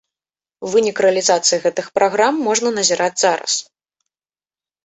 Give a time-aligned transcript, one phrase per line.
[0.75, 3.63] Вынік рэалізацыі гэтых праграм можа назіраць зараз.